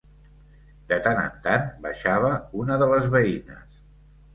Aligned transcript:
De 0.93 0.97
tan 1.09 1.21
en 1.25 1.37
tan 1.49 1.69
baixava 1.85 2.35
una 2.65 2.83
de 2.85 2.93
les 2.97 3.11
veïnes 3.19 3.83